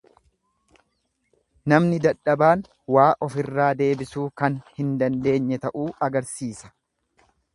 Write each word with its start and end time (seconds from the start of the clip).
Namni 1.73 1.99
dadhabaan 2.05 2.63
waa 2.95 3.11
ofirraa 3.27 3.69
deebisuu 3.83 4.25
kan 4.43 4.57
hin 4.79 4.89
dandeenye 5.03 5.63
ta'uu 5.67 5.89
agarsiisa. 6.09 6.73